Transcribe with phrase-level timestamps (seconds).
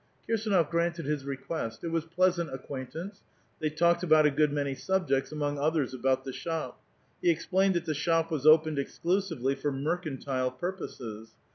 [0.27, 3.21] Kirsdnof granted his request; it was pler.sant acquaint ance;
[3.59, 6.81] they talked about a good man}* subjects, among others about the shop.
[7.21, 11.33] He explained that the shop was opened exclusively* for mercantile purposes.